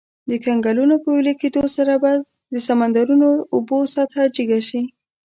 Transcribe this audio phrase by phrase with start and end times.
[0.29, 2.11] د کنګلونو په ویلي کیدو سره به
[2.53, 4.81] د سمندرونو د اوبو سطحه جګه شي.